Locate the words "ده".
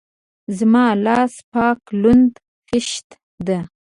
3.47-3.57